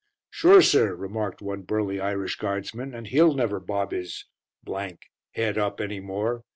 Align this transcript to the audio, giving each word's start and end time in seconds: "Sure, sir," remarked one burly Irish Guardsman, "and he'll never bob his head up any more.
"Sure, 0.31 0.63
sir," 0.63 0.95
remarked 0.95 1.43
one 1.43 1.61
burly 1.61 1.99
Irish 1.99 2.35
Guardsman, 2.35 2.91
"and 2.95 3.05
he'll 3.05 3.35
never 3.35 3.59
bob 3.59 3.91
his 3.91 4.25
head 5.35 5.59
up 5.59 5.79
any 5.79 5.99
more. 5.99 6.43